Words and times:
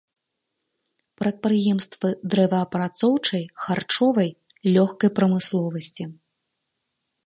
Прадпрыемствы 1.23 2.09
дрэваапрацоўчай, 2.35 3.43
харчовай, 3.67 4.29
лёгкай 4.75 5.09
прамысловасці. 5.21 6.03